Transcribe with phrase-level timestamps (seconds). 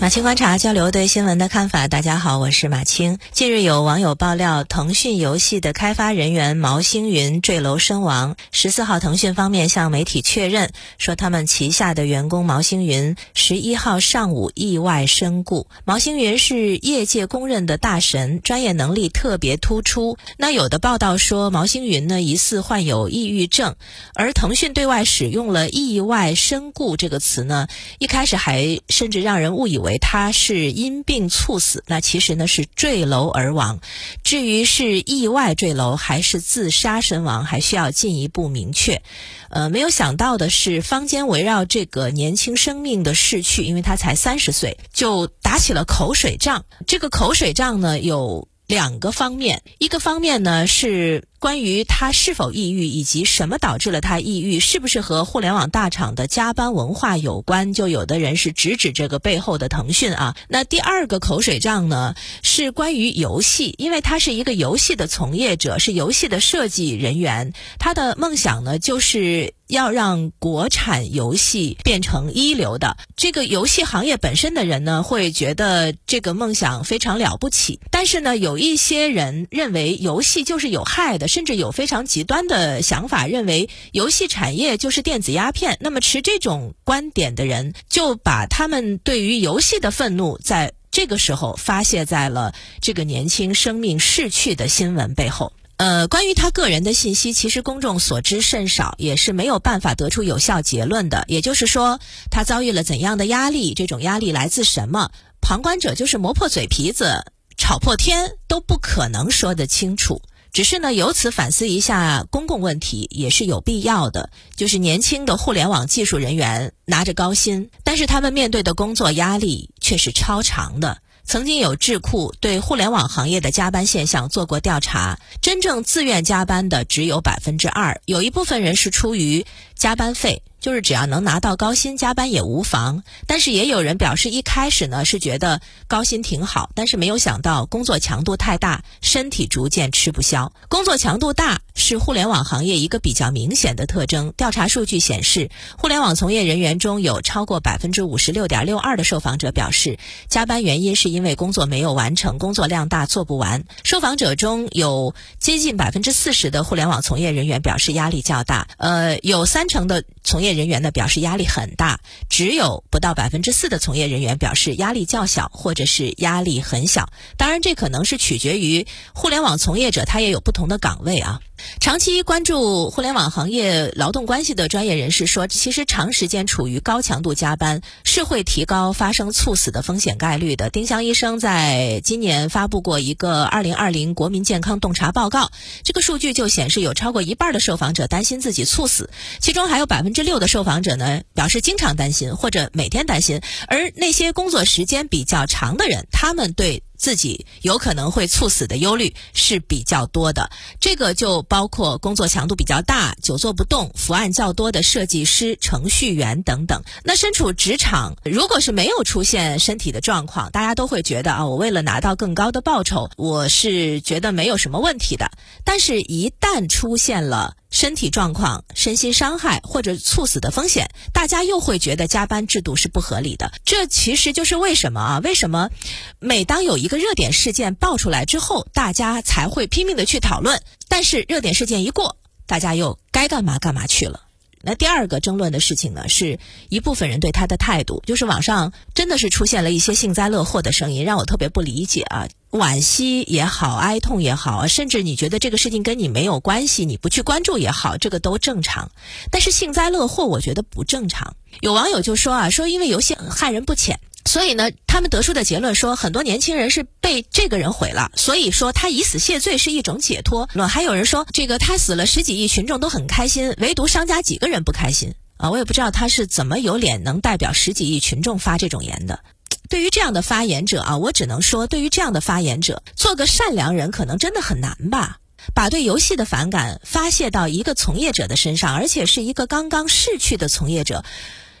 [0.00, 1.86] 马青观察交流对新闻的看法。
[1.86, 3.18] 大家好，我是马青。
[3.32, 8.34] 近日有网友爆料，腾讯游戏的开发人员毛星云坠楼身亡。
[8.50, 15.66] 十四号，腾讯方面向媒体确认说，他们旗下的员工毛星云十一号上午意外身故。
[15.84, 20.16] 毛星云是业界公认的大神，专业能力特别突出。
[20.38, 23.76] 那有的报道说，毛星云呢疑似患有抑郁症，
[24.14, 29.89] 而腾讯对外使用了“意外身故”这个词呢，一开始还甚至让人误以为。
[29.98, 33.80] 他是因病猝死，那其实呢是坠楼而亡。
[34.22, 39.02] 至于是意外坠楼还是自杀身亡，还需要进一步明确。
[39.48, 46.64] 呃，没有想到的是，坊间围绕这个年轻生命的逝去，因为他才三十岁，就打起了口水仗。
[46.86, 48.48] 这个口水仗呢有。
[48.70, 57.72] 两个方面，一个方面呢是关于他是否抑郁，以及什么导致了他抑郁，是不是和互联网大厂的加班文化有关？
[57.72, 60.36] 就有的人是直指这个背后的腾讯啊。
[60.48, 69.54] 那第二个口水仗呢是关于游戏，因为他是一个游戏的从业者，是游戏的设计人员，他的梦想呢就是。
[69.70, 77.78] 要让国产游戏变成一流的，这个游戏行业本身的人呢，会觉得这个梦想非常了不起。
[77.88, 85.78] 但是呢，有一些人认为游戏就是有害的，甚至有非常极端的想法，认为游戏产业就是电子鸦片。
[85.80, 95.52] 那么持这种观点的人，就把他们对于游戏的愤怒，在这个时候发泄在了这个年轻生命逝去的新闻背后。
[95.76, 101.24] 呃，关于他个人的信息，其实公众所知甚少，也是没有办法得出有效结论的。
[101.26, 102.00] 也就是说，
[102.30, 103.72] 他遭遇了怎样的压力？
[103.72, 105.10] 这种压力来自什么？
[105.40, 107.24] 旁观者就是磨破嘴皮子
[107.56, 110.20] 吵破天都不可能说得清楚。
[110.52, 114.30] 只是呢，由此反思一下公共问题也是有必要的。
[114.56, 120.98] 就是年轻的互联网技术人员拿着高薪，但是他们面对的工作压力却是超长的。
[121.22, 129.46] 曾经有智库对互联网行业的加班现象做过调查，真正自愿加班的只有百分之二，有一部分人是出于
[129.76, 130.42] 加班费。
[130.60, 133.02] 就是只要能拿到高薪，加班也无妨。
[133.26, 140.52] 但是也有人表示，一开始呢是觉得高薪挺好，但是没有想到工作强度太大，身体逐渐吃不消。
[140.68, 144.34] 工作强度大是互联网行业一个比较明显的特征。
[144.36, 149.98] 调查数据显示，互联网从业人员中有超过百分之五十六点六二的受访者表示，
[150.28, 153.64] 加班原因是因为工作没有完成，工作量大做不完。
[153.82, 160.49] 受访者中有接近百分之四十的互联网从业人员表示压力较大，呃，有三成的从业。
[160.52, 167.12] 人员呢表示压力很大，只有不到百分之四的从业人员表示压力较小，或者是压力很小。
[167.36, 171.40] 当然，这可能是取决于互联网从业者，他也有不同的岗位啊。
[171.80, 180.70] 长期关注互联网行业劳动关系的专业人士说，其实长时间处于高强度加班是会提高发生猝死的风险概率的。
[180.70, 185.50] 丁香医生在今年发布过一个二零二零国民健康洞察报告，
[185.82, 189.10] 这个数据就显示有超过一半的受访者担心自己猝死，
[189.40, 196.82] 其中还有百分之六的受访者呢表示经常担心或者每天担心，而那些工作时间比较长的人，他们对。
[197.00, 206.82] 自己有可能会猝死的忧虑是比较多的，这个就包括工作强度比较大、久坐不动、伏案较多的设计师、程序员等等。
[207.02, 215.30] 那身处职场，如果是没有出现身体的状况，大家都会觉得啊，我为了拿到更高的报酬，我是觉得没有什么问题的。
[215.64, 223.52] 但是，一旦出现了，身体状况、身心伤害或者猝死的风险，大家又会觉得加班制度是不合理的。
[223.64, 225.18] 这其实就是为什么啊？
[225.22, 225.70] 为什么
[226.18, 232.16] 每当有一个热点事件爆出来之后，大家才会拼命的去讨论，但是热点事件一过，
[232.46, 234.20] 大家又该干嘛干嘛去了。
[234.62, 236.38] 那第二个争论的事情呢，是
[236.68, 242.28] 一部分人对他的态度，就是网上真的是出现了一些幸灾乐祸的声音，让我特别不理解啊。
[242.50, 248.90] 惋惜也好，哀痛也好，甚至你觉得这个事情跟你没有关系，你不去关注也好，这个都正常。
[249.30, 251.36] 但是幸灾乐祸，我觉得不正常。
[251.60, 260.48] 有网友就说啊，说因为游戏害人不浅，所以呢，他们得出的结论说，很多年轻人是被这个人毁了，所以说他以死谢罪是一种解脱。
[260.54, 265.50] 那还有人说，这个他死了，十几亿群众都很开心，唯独商家几个人不开心啊？
[265.50, 269.20] 我也不知道他是怎么有脸能代表十几亿群众发这种言的。
[269.68, 275.18] 对于这样的发言者啊，我只能说，对于这样的发言者，做个善良人可能真的很难吧。
[275.54, 281.04] 把对游戏的反感发泄到一个从业者的身上，而且是一个刚刚逝去的从业者，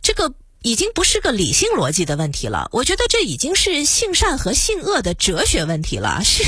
[0.00, 0.32] 这个
[0.64, 2.70] 已经不是个理性逻辑的问题了。
[2.72, 6.42] 我觉得这已经是性善和性恶的哲学问题了，是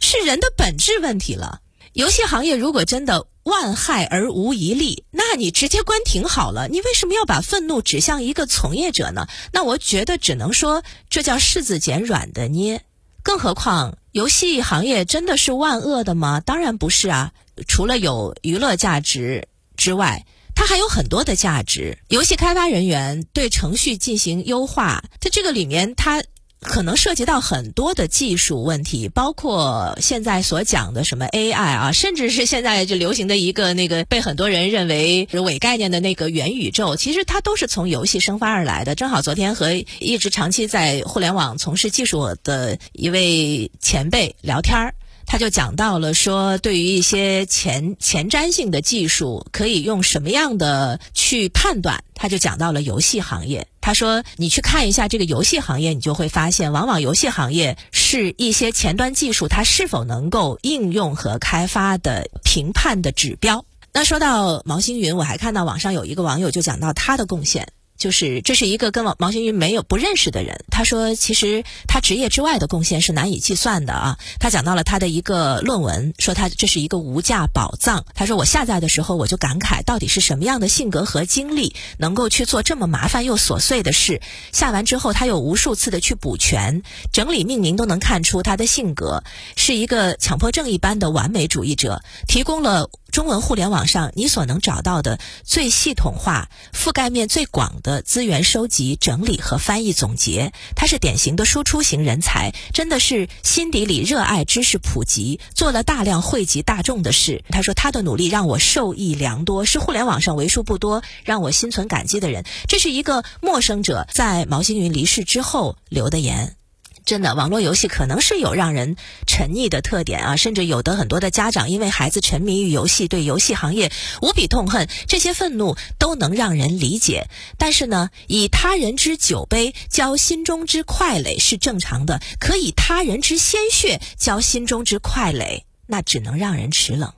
[0.00, 1.60] 是人的本质问题了。
[1.92, 6.68] 游戏行业如果真的万害而无一利，那你直接关停好了。
[6.68, 9.26] 你为什么要把愤怒指向一个从业者呢？
[9.52, 12.82] 那我觉得只能说这叫柿子捡软的捏。
[13.22, 16.40] 更何况，游戏行业真的是万恶的吗？
[16.40, 17.32] 当然不是啊！
[17.68, 19.46] 除了有娱乐价值
[19.76, 20.24] 之外，
[20.60, 21.96] 它还有很多的价值。
[22.08, 26.22] 游戏开发人员对程序进行优化，在这个里面，它。
[26.62, 38.94] 可能涉及到很多的技术问题，包括现在所讲的什么 AI 啊，甚至是现在就流行的一个那个被很多人认为是伪概念的那个元宇宙，其实它都是从游戏生发而来的。
[38.94, 44.94] 正好昨天和一直长期在互联网从事技术的一位前辈聊天儿。
[45.30, 52.02] 他就讲到了说，对于一些前前瞻性的技术，可以用什么样的去判断？
[52.16, 53.68] 他就讲到了游戏行业。
[53.80, 63.64] 他说，你去看一下这个游戏行业，你就会发现，往往游戏行业是一些前端技术它是否能够应用和开发的评判的指标。
[63.92, 67.68] 那说到毛星云，我还看到网上有一个网友就讲到他的贡献。
[68.00, 70.64] 就是这是一个跟王王星云没有不认识的人。
[70.70, 74.18] 他说，其实他职业之外的贡献是难以计算的啊。
[74.38, 78.06] 他讲到了他的一个论文，说他这是一个无价宝藏。
[78.14, 84.22] 他说我下载的时候我就感慨，到底是什么样的性格和经历能够去做这么麻烦又琐碎的事？
[84.50, 86.82] 下完之后，他有无数次的去补全、
[87.12, 89.22] 整理、命名，都能看出他的性格
[89.56, 92.88] 是一个强迫症一般的完美主义者，提供了。
[93.10, 107.42] 中文互联网上你所能找到的最系统化、覆盖面最广的资源收集、整理和翻译总结，他是典型的输出型人才，真的是心底里热爱知识普及，做了大量惠及大众的事。
[107.48, 112.44] 他说他的努力让我受益良多，是互联网上为数不多让我心存感激的人。
[112.68, 116.56] 这是一个陌生者在毛星云离世之后留的言。
[117.04, 123.90] 真的，网络游戏可能是有让人沉溺的特点啊，甚至有的很多的家长因为孩子沉迷于游戏，对游戏行业
[124.22, 127.26] 无比痛恨，这些愤怒都能让人理解。
[127.58, 137.12] 但是呢，以他人之酒杯浇心中之快垒是正常的，可以他人之鲜血浇心中之快垒，那只能让人齿冷。